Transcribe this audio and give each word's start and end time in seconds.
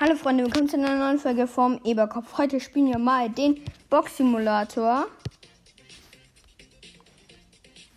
Hallo 0.00 0.14
Freunde, 0.14 0.44
willkommen 0.44 0.68
zu 0.68 0.76
einer 0.76 0.94
neuen 0.94 1.18
Folge 1.18 1.48
vom 1.48 1.80
Eberkopf. 1.82 2.38
Heute 2.38 2.60
spielen 2.60 2.86
wir 2.86 3.00
mal 3.00 3.28
den 3.28 3.64
Box 3.90 4.18
Simulator. 4.18 5.08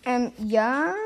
Ähm, 0.04 0.32
ja. 0.38 0.96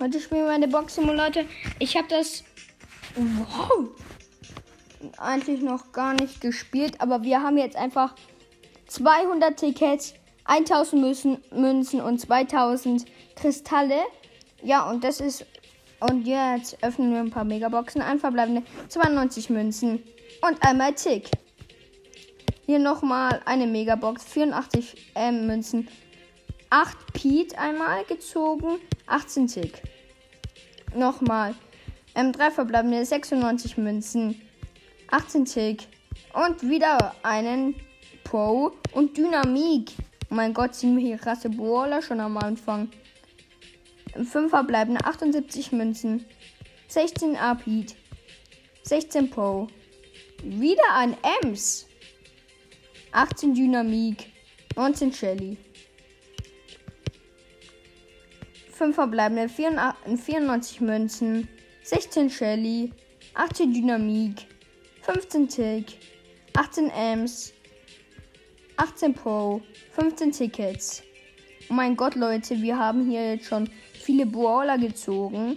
Heute 0.00 0.18
spielen 0.18 0.46
wir 0.46 0.50
eine 0.50 0.66
Box 0.66 0.96
Simulator. 0.96 1.44
Ich 1.78 1.96
habe 1.96 2.08
das 2.08 2.42
wow, 3.14 3.90
eigentlich 5.18 5.60
noch 5.62 5.92
gar 5.92 6.14
nicht 6.14 6.40
gespielt, 6.40 7.00
aber 7.00 7.22
wir 7.22 7.40
haben 7.44 7.58
jetzt 7.58 7.76
einfach 7.76 8.16
200 8.88 9.56
Tickets, 9.56 10.14
1000 10.46 11.02
Münzen, 11.02 11.38
Münzen 11.50 12.00
und 12.00 12.18
2000 12.18 13.04
Kristalle. 13.34 14.00
Ja, 14.62 14.88
und 14.88 15.04
das 15.04 15.20
ist. 15.20 15.46
Und 15.98 16.26
jetzt 16.26 16.82
öffnen 16.82 17.12
wir 17.12 17.20
ein 17.20 17.30
paar 17.30 17.44
Megaboxen. 17.44 18.02
Ein 18.02 18.18
verbleibende 18.18 18.62
92 18.88 19.50
Münzen 19.50 20.02
und 20.46 20.66
einmal 20.66 20.94
Tick. 20.94 21.30
Hier 22.66 22.78
nochmal 22.78 23.40
eine 23.44 23.66
Megabox, 23.66 24.24
84 24.24 25.12
äh, 25.14 25.30
Münzen, 25.30 25.88
8 26.68 27.12
Pete 27.12 27.56
einmal 27.56 28.04
gezogen, 28.04 28.78
18 29.06 29.46
Tick. 29.46 29.82
Nochmal. 30.94 31.54
Ähm, 32.16 32.32
drei 32.32 32.50
verbleibende 32.50 33.04
96 33.04 33.76
Münzen, 33.76 34.40
18 35.10 35.44
Tick. 35.44 35.86
Und 36.32 36.68
wieder 36.68 37.14
einen 37.22 37.76
Pro 38.24 38.72
und 38.92 39.16
Dynamik. 39.16 39.92
Oh 40.30 40.34
mein 40.34 40.54
Gott, 40.54 40.74
ziehen 40.74 40.96
wir 40.96 41.04
hier 41.04 41.18
krasse 41.18 41.48
Brawler 41.48 42.02
schon 42.02 42.20
am 42.20 42.36
Anfang. 42.36 42.90
Fünf 44.14 44.50
verbleibende 44.50 45.04
78 45.04 45.72
Münzen, 45.72 46.24
16 46.88 47.36
Arpid, 47.36 47.94
16 48.82 49.30
Pro. 49.30 49.68
Wieder 50.42 50.94
ein 50.94 51.16
Ems. 51.42 51.86
18 53.12 53.54
Dynamik, 53.54 54.32
19 54.74 55.12
Shelly. 55.12 55.56
5 58.76 58.94
verbleibende 58.94 59.48
94 59.48 60.82
Münzen, 60.82 61.48
16 61.82 62.28
Shelly, 62.28 62.92
18 63.32 63.72
Dynamik, 63.72 64.46
15 65.00 65.48
Tick, 65.48 65.98
18 66.52 66.90
Ems, 66.90 67.54
18 68.76 69.14
Pro, 69.14 69.62
15 69.92 70.32
Tickets. 70.32 71.02
Oh 71.70 71.74
mein 71.74 71.96
Gott, 71.96 72.14
Leute, 72.14 72.60
wir 72.60 72.78
haben 72.78 73.08
hier 73.08 73.34
jetzt 73.34 73.46
schon 73.46 73.68
viele 73.92 74.26
Brawler 74.26 74.78
gezogen. 74.78 75.56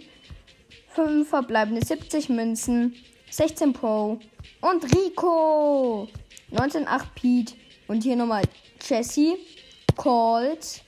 5 0.95 1.27
verbleibende 1.27 1.85
70 1.85 2.29
Münzen, 2.29 2.95
16 3.29 3.73
Pro 3.73 4.19
und 4.61 4.95
Rico. 4.95 6.07
19 6.51 6.87
8 6.87 7.15
Pete 7.15 7.53
und 7.87 8.03
hier 8.03 8.15
nochmal 8.15 8.43
Jesse, 8.87 9.37
Colt. 9.95 10.81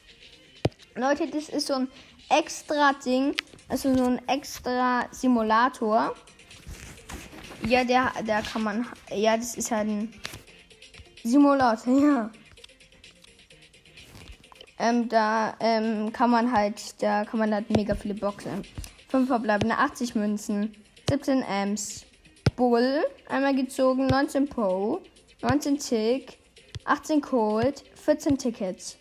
Leute, 0.95 1.27
das 1.27 1.49
ist 1.49 1.67
so 1.67 1.73
ein 1.73 1.88
extra 2.29 2.93
Ding, 2.93 3.35
also 3.69 3.95
so 3.95 4.05
ein 4.05 4.27
extra 4.27 5.05
Simulator. 5.11 6.16
Ja, 7.67 7.83
der, 7.83 8.11
der 8.25 8.41
kann 8.41 8.63
man, 8.63 8.88
ja, 9.13 9.38
das 9.38 9.55
ist 9.55 9.69
halt 9.69 9.88
ein 9.88 10.13
Simulator, 11.23 11.94
ja. 12.02 12.31
Ähm, 14.80 15.09
da 15.09 15.53
ähm, 15.59 16.11
kann 16.11 16.31
man 16.31 16.52
halt, 16.52 17.02
da 17.03 17.23
kann 17.23 17.39
man 17.39 17.53
halt 17.53 17.69
mega 17.69 17.94
viele 17.94 18.16
Boxen. 18.16 18.63
5 19.09 19.28
verbleibende 19.28 19.78
80 19.78 20.16
Münzen, 20.16 20.73
17 21.09 21.44
Amps, 21.44 22.05
Bull, 22.55 23.03
einmal 23.28 23.53
gezogen, 23.56 24.07
19 24.07 24.47
Pro, 24.47 25.01
19 25.41 25.78
Tick, 25.78 26.38
18 26.85 27.22
Cold, 27.22 27.84
14 27.95 28.38
Tickets. 28.38 28.97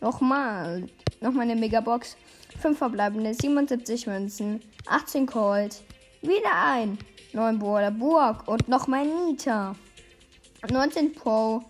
Nochmal, 0.00 0.86
nochmal 1.20 1.44
eine 1.44 1.56
Megabox, 1.56 2.16
5 2.60 2.76
verbleibende 2.76 3.32
77 3.32 4.06
Münzen, 4.06 4.60
18 4.86 5.26
Cold, 5.26 5.82
wieder 6.20 6.54
ein, 6.54 6.98
9 7.32 7.58
Brawler 7.58 7.90
Burg 7.90 8.46
und 8.48 8.68
nochmal 8.68 9.06
Nita. 9.06 9.74
19 10.70 11.12
Pro 11.12 11.62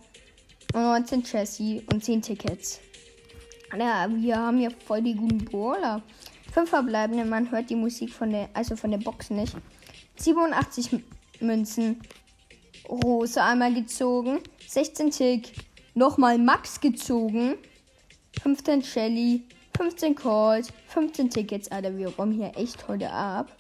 und 0.74 0.82
19 0.82 1.22
Chassis 1.24 1.82
und 1.92 2.04
10 2.04 2.22
Tickets. 2.22 2.80
Ja, 3.76 4.08
wir 4.10 4.36
haben 4.36 4.58
hier 4.58 4.70
voll 4.70 5.02
die 5.02 5.14
guten 5.14 5.44
Brawler. 5.44 6.02
5 6.52 6.70
verbleibende, 6.70 7.24
man 7.24 7.50
hört 7.50 7.69
die 7.69 7.76
Musik 7.76 8.10
von 8.10 8.30
der, 8.30 8.48
also 8.54 8.76
von 8.76 8.91
der 8.91 8.98
Box 8.98 9.30
nicht. 9.30 9.54
87 10.16 11.02
Münzen. 11.41 12.00
Rose 12.88 13.42
einmal 13.42 13.74
gezogen. 13.74 14.41
16 14.66 15.10
Tick. 15.10 15.53
Nochmal 15.94 16.38
Max 16.38 16.80
gezogen. 16.80 17.56
15 18.42 18.82
Shelly. 18.82 19.42
15 19.76 20.14
Calls. 20.14 20.72
15 20.88 21.30
Tickets. 21.30 21.70
Alter, 21.70 21.97
wir 21.97 22.08
räumen 22.08 22.32
hier 22.32 22.53
echt 22.56 22.86
heute 22.88 23.10
ab. 23.10 23.54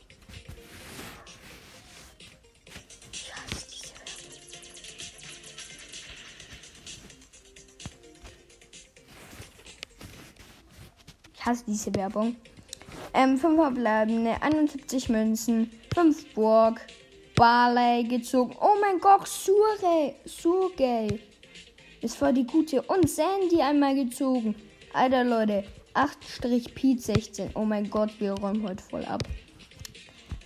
Hasse 11.46 11.64
diese 11.66 11.94
Werbung. 11.94 12.36
Ähm, 13.14 13.38
5 13.38 13.56
verbleibende, 13.56 14.42
71 14.42 15.08
Münzen, 15.08 15.70
5 15.94 16.34
Burg, 16.34 16.80
Barley 17.34 18.04
gezogen. 18.04 18.54
Oh 18.60 18.76
mein 18.80 18.98
Gott, 18.98 19.26
Surrey, 19.26 20.14
Surgay. 20.24 21.20
Ist 22.00 22.16
voll 22.16 22.32
die 22.34 22.46
gute. 22.46 22.82
Und 22.82 23.08
Sandy 23.08 23.62
einmal 23.62 23.94
gezogen. 23.94 24.54
Alter 24.92 25.24
Leute, 25.24 25.64
8-Pete 25.94 27.00
16. 27.00 27.50
Oh 27.54 27.64
mein 27.64 27.88
Gott, 27.88 28.10
wir 28.18 28.32
räumen 28.32 28.62
heute 28.68 28.82
voll 28.82 29.04
ab. 29.04 29.22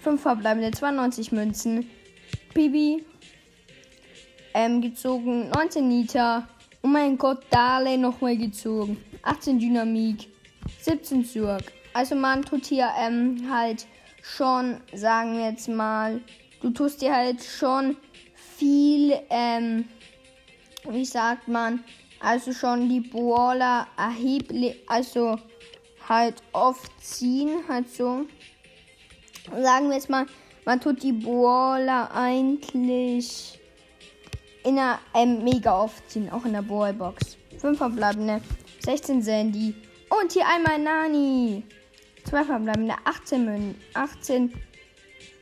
5 0.03 0.21
verbleibende, 0.21 0.71
92 0.71 1.33
Münzen. 1.33 1.91
Bibi. 2.55 3.05
Ähm, 4.55 4.81
gezogen. 4.81 5.50
19 5.50 5.89
Nita. 5.89 6.49
Oh 6.83 6.89
mein 6.89 7.19
Gott, 7.19 7.44
Darley 7.50 7.97
nochmal 7.97 8.37
gezogen. 8.37 8.97
18 9.22 9.59
Dynamik. 9.59 10.28
17 10.82 11.24
Zurück. 11.24 11.72
Also 11.92 12.14
man 12.14 12.42
tut 12.42 12.66
hier 12.66 12.88
ähm, 12.98 13.48
halt 13.50 13.86
schon, 14.22 14.80
sagen 14.94 15.38
wir 15.38 15.50
jetzt 15.50 15.68
mal, 15.68 16.20
du 16.60 16.70
tust 16.70 17.02
dir 17.02 17.14
halt 17.14 17.42
schon 17.42 17.96
viel, 18.56 19.18
ähm, 19.30 19.86
wie 20.88 21.04
sagt 21.04 21.48
man, 21.48 21.82
also 22.20 22.52
schon 22.52 22.88
die 22.88 23.00
Brawler 23.00 23.86
erheblich, 23.96 24.76
also 24.86 25.38
halt 26.08 26.42
oft 26.52 26.91
ziehen, 27.00 27.60
halt 27.68 27.88
so. 27.88 28.26
Sagen 29.50 29.88
wir 29.88 29.97
jetzt 29.97 30.10
mal, 30.10 30.26
man 30.64 30.80
tut 30.80 31.02
die 31.02 31.12
Brawler 31.12 32.10
eigentlich 32.14 33.58
in 34.64 34.76
der 34.76 34.98
ähm, 35.14 35.42
mega 35.42 35.80
oft 35.80 36.08
ziehen, 36.10 36.30
auch 36.30 36.44
in 36.44 36.52
der 36.52 36.62
Ballbox. 36.62 37.38
5 37.58 37.78
verbleibende, 37.78 38.41
16 38.80 39.22
Sandy, 39.22 39.74
und 40.10 40.32
hier 40.32 40.47
einmal 40.47 40.78
Nani. 40.78 41.65
Zwei 42.25 42.44
verbleibende 42.44 42.94
18 43.04 43.44
Mün 43.44 43.75
18 43.94 44.53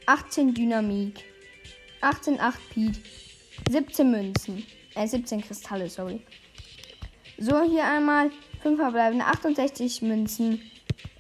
18 0.06 0.54
Dynamik. 0.54 1.24
18 2.00 2.40
8 2.40 2.70
Pete. 2.70 3.00
17 3.68 4.10
Münzen. 4.10 4.66
Äh 4.94 5.06
17 5.06 5.42
Kristalle, 5.42 5.90
sorry. 5.90 6.22
So, 7.38 7.62
hier 7.62 7.84
einmal 7.84 8.30
5 8.62 8.78
verbleibende 8.78 9.26
68 9.26 10.02
Münzen. 10.02 10.62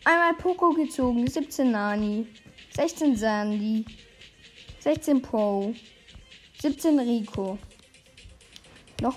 Einmal 0.04 0.34
Poco 0.34 0.70
gezogen, 0.70 1.26
17 1.26 1.70
Nani. 1.70 2.26
16 2.74 3.16
Sandy. 3.16 3.84
16 4.80 5.20
Pro. 5.20 5.74
17 6.62 6.98
Rico. 7.00 7.58
Noch 9.02 9.16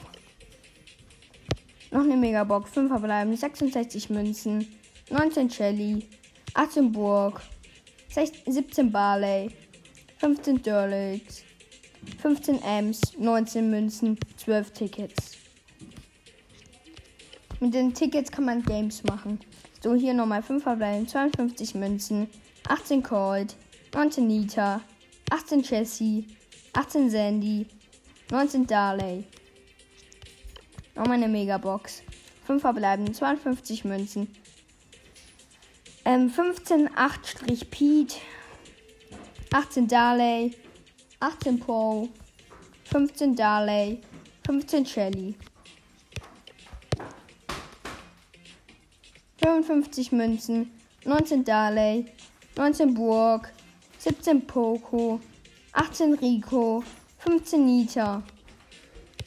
noch 1.91 2.03
eine 2.03 2.17
Megabox, 2.17 2.71
5 2.71 2.89
verbleiben, 2.89 3.35
66 3.35 4.09
Münzen, 4.09 4.67
19 5.09 5.49
Shelly, 5.49 6.07
18 6.53 6.91
Burg, 6.91 7.41
16, 8.09 8.51
17 8.51 8.91
Barley, 8.91 9.51
15 10.17 10.61
Durlitz, 10.61 11.43
15 12.21 12.61
Ems, 12.63 13.01
19 13.17 13.69
Münzen, 13.69 14.17
12 14.37 14.71
Tickets. 14.71 15.37
Mit 17.59 17.73
den 17.73 17.93
Tickets 17.93 18.31
kann 18.31 18.45
man 18.45 18.63
Games 18.63 19.03
machen. 19.03 19.39
So, 19.83 19.93
hier 19.93 20.13
nochmal 20.13 20.41
5 20.41 20.63
verbleiben, 20.63 21.07
52 21.07 21.75
Münzen, 21.75 22.27
18 22.67 23.03
Cold, 23.03 23.55
19 23.93 24.27
Nita, 24.27 24.81
18 25.29 25.61
Jessie, 25.61 26.25
18 26.73 27.09
Sandy, 27.09 27.65
19 28.31 28.65
Darley. 28.65 29.25
Nochmal 30.95 31.17
eine 31.17 31.27
Megabox. 31.27 32.03
5 32.45 32.61
verbleiben, 32.61 33.13
52 33.13 33.85
Münzen, 33.85 34.27
Ähm, 36.03 36.31
15 36.31 36.89
8 36.95 37.69
Pete. 37.69 38.15
18 39.51 39.87
Darley. 39.87 40.55
18 41.19 41.59
Poe. 41.59 42.09
15 42.85 43.35
Darley. 43.35 44.01
15 44.45 44.85
Shelly. 44.85 45.35
55 49.37 50.11
Münzen. 50.11 50.71
19 51.05 51.43
Darley. 51.43 52.05
19 52.55 52.95
Burg. 52.95 53.53
17 53.99 54.47
Poco. 54.47 55.19
18 55.73 56.15
Rico. 56.15 56.83
15 57.19 57.63
Nita. 57.63 58.23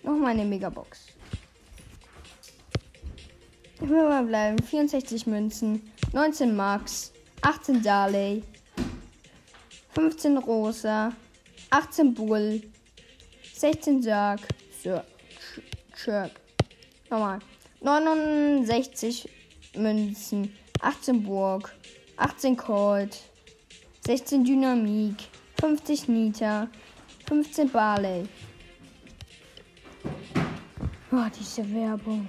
Nochmal 0.03 0.33
eine 0.33 0.45
Megabox. 0.45 1.14
Ich 3.85 3.91
will 3.91 4.09
mal 4.09 4.25
bleiben. 4.25 4.57
64 4.59 5.27
Münzen. 5.27 5.83
19 6.15 6.57
Max. 6.57 7.13
18 7.43 7.83
Darley. 7.83 8.43
15 9.91 10.39
Rosa. 10.39 11.13
18 11.69 12.15
Bull. 12.15 12.63
16 13.53 14.03
Sarg. 14.03 14.41
Chirp. 14.83 16.31
Nochmal. 17.11 17.41
69 17.83 19.29
Münzen. 19.77 20.57
18 20.81 21.23
Burg. 21.23 21.71
18 22.17 22.57
Colt. 22.57 23.21
16 24.07 24.45
Dynamik. 24.45 25.29
50 25.61 26.09
Nita. 26.09 26.69
15 27.29 27.69
Barley. 27.69 28.27
Oh, 31.13 31.27
diese 31.39 31.71
Werbung. 31.75 32.27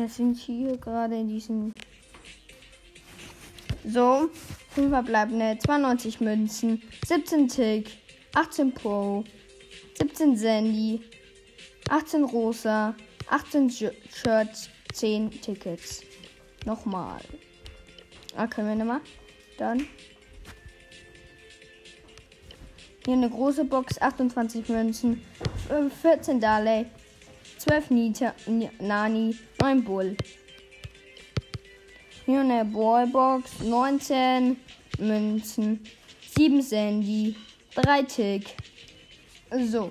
Wir 0.00 0.08
sind 0.08 0.38
hier 0.38 0.78
gerade 0.78 1.14
in 1.14 1.28
diesem. 1.28 1.74
So, 3.84 4.30
5 4.70 4.88
verbleibende, 4.88 5.58
92 5.62 6.22
Münzen, 6.22 6.82
17 7.06 7.48
Tick, 7.48 7.90
18 8.34 8.72
Pro, 8.72 9.24
17 9.98 10.38
Sandy, 10.38 11.02
18 11.90 12.24
Rosa, 12.24 12.94
18 13.28 13.68
Shirts, 13.68 14.70
10 14.94 15.32
Tickets. 15.42 16.00
Nochmal. 16.64 17.20
Ah, 18.36 18.46
können 18.46 18.68
wir 18.68 18.76
nochmal? 18.76 19.02
Dann. 19.58 19.86
Hier 23.04 23.14
eine 23.14 23.28
große 23.28 23.66
Box, 23.66 24.00
28 24.00 24.66
Münzen, 24.70 25.20
14 26.00 26.40
Darley, 26.40 26.86
12 27.60 27.90
Nita, 27.90 28.34
Nani, 28.80 29.36
9 29.60 29.84
Bull. 29.84 30.16
Hier 32.24 32.40
eine 32.40 32.64
Ballbox, 32.64 33.60
19 33.60 34.56
Münzen, 34.98 35.80
7 36.34 36.62
Sandy, 36.62 37.36
3 37.74 38.02
Tick. 38.04 38.56
So. 39.66 39.90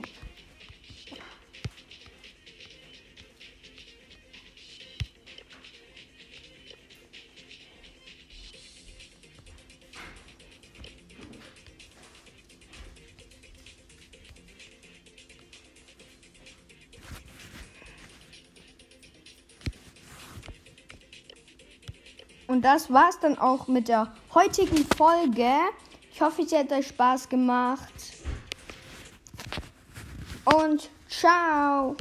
Und 22.49 22.63
das 22.63 22.91
war's 22.91 23.19
dann 23.19 23.37
auch 23.37 23.67
mit 23.67 23.89
der 23.89 24.11
heutigen 24.33 24.83
Folge. 24.97 25.53
Ich 26.11 26.19
hoffe, 26.19 26.41
es 26.41 26.51
hat 26.51 26.71
euch 26.71 26.87
Spaß 26.87 27.29
gemacht. 27.29 27.93
Und 30.45 30.89
ciao. 31.07 31.95